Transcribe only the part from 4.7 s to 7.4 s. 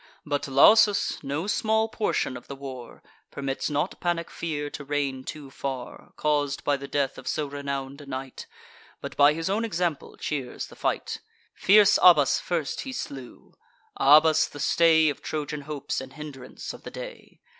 to reign too far, Caus'd by the death of